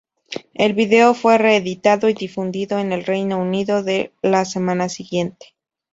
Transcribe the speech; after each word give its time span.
El 0.55 0.73
vídeo 0.73 1.13
fue 1.13 1.37
reeditado 1.37 2.09
y 2.09 2.15
difundido 2.15 2.79
en 2.79 2.91
el 2.91 3.05
Reino 3.05 3.37
Unido 3.37 3.85
la 4.23 4.45
semana 4.45 4.89
siguiente. 4.89 5.53